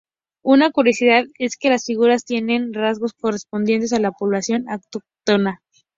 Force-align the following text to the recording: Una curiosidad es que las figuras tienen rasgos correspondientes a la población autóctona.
Una 0.41 0.71
curiosidad 0.71 1.25
es 1.37 1.57
que 1.57 1.69
las 1.69 1.85
figuras 1.85 2.25
tienen 2.25 2.73
rasgos 2.73 3.13
correspondientes 3.13 3.93
a 3.93 3.99
la 3.99 4.11
población 4.11 4.67
autóctona. 4.67 5.61